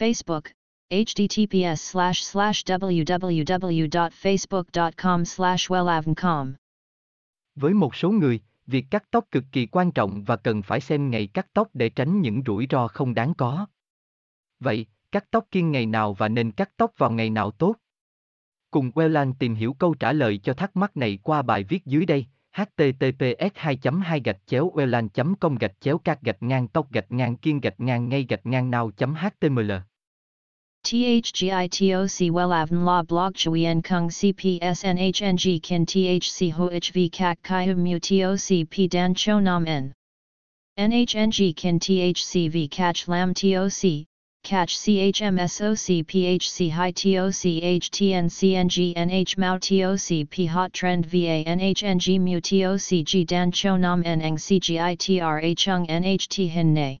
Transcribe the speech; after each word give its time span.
Facebook, 0.00 0.44
https 0.90 1.74
slash 1.74 2.22
slash 2.22 2.64
www.facebook.com 2.64 5.24
slash 5.24 5.70
wellavncom. 5.70 6.52
Với 7.54 7.74
một 7.74 7.96
số 7.96 8.10
người, 8.10 8.40
việc 8.66 8.86
cắt 8.90 9.04
tóc 9.10 9.24
cực 9.30 9.44
kỳ 9.52 9.66
quan 9.66 9.92
trọng 9.92 10.24
và 10.24 10.36
cần 10.36 10.62
phải 10.62 10.80
xem 10.80 11.10
ngày 11.10 11.26
cắt 11.26 11.46
tóc 11.52 11.68
để 11.74 11.88
tránh 11.88 12.20
những 12.20 12.42
rủi 12.46 12.66
ro 12.70 12.88
không 12.88 13.14
đáng 13.14 13.34
có. 13.34 13.66
Vậy, 14.60 14.86
cắt 15.12 15.24
tóc 15.30 15.46
kiêng 15.50 15.72
ngày 15.72 15.86
nào 15.86 16.14
và 16.14 16.28
nên 16.28 16.52
cắt 16.52 16.70
tóc 16.76 16.92
vào 16.96 17.10
ngày 17.10 17.30
nào 17.30 17.50
tốt? 17.50 17.74
Cùng 18.70 18.90
Wellan 18.94 19.32
tìm 19.38 19.54
hiểu 19.54 19.72
câu 19.72 19.94
trả 19.94 20.12
lời 20.12 20.38
cho 20.38 20.54
thắc 20.54 20.76
mắc 20.76 20.96
này 20.96 21.18
qua 21.22 21.42
bài 21.42 21.64
viết 21.64 21.86
dưới 21.86 22.06
đây 22.06 22.26
https 22.52 23.52
2 23.54 23.78
2 24.02 24.20
gạch 24.20 24.38
chéo 24.46 24.72
welan 24.74 25.34
com 25.40 25.56
gạch 25.56 25.80
chéo 25.80 25.98
các 25.98 26.22
gạch 26.22 26.42
ngang 26.42 26.68
tóc 26.68 26.92
gạch 26.92 27.12
ngang 27.12 27.36
kiên 27.36 27.60
gạch 27.60 27.80
ngang 27.80 28.08
ngay 28.08 28.26
gạch 28.28 28.46
ngang 28.46 28.70
nào 28.70 28.90
html 28.98 29.72
THGITOC 30.82 32.30
Wellavn 32.30 32.84
La 32.84 33.02
Blog 33.02 33.34
Chuyen 33.34 33.84
Kung 33.84 34.08
CPS 34.08 34.82
NHNG 34.82 35.62
Kin 35.62 35.84
THC 35.84 36.50
Ho 36.52 36.68
HV 36.68 37.12
Kak 37.12 37.40
Kai 37.42 37.72
Mu 37.74 38.00
TOC 38.00 38.68
P 38.68 38.88
Dan 38.88 39.14
Cho 39.14 39.38
Nam 39.38 39.68
N. 39.68 39.92
NHNG 40.78 41.54
Kin 41.54 41.78
THC 41.78 42.50
V 42.50 42.66
Catch 42.66 43.08
Lam 43.08 43.34
TOC 43.34 44.06
catch 44.42 44.78
CHMSOC 44.78 46.04
PHC 46.06 46.70
High 46.70 46.92
TOC 46.92 47.42
NH 48.96 49.36
Mao 49.38 49.58
TOC 49.58 50.30
P 50.30 50.46
Hot 50.46 50.72
Trend 50.72 51.04
VA 51.04 51.44
NHNG 51.46 52.18
Mu 52.18 52.40
TOC 52.40 53.04
G 53.04 53.24
Dan 53.24 53.52
Cho 53.52 53.76
Nam 53.76 54.00
Neng 54.00 54.36
CGITRA 54.36 55.56
Chung 55.56 55.86
NHT 55.86 56.48
Hin 56.48 56.72
Nay 56.72 57.00